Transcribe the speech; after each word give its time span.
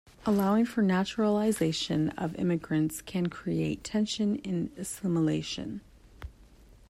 Allowing 0.25 0.65
for 0.65 0.81
naturalization 0.81 2.09
of 2.17 2.33
immigrants 2.37 3.03
can 3.03 3.27
create 3.27 3.83
tension 3.83 4.37
in 4.37 4.71
assimilation. 4.75 5.81